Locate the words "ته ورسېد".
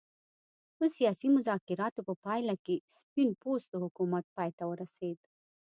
4.57-5.19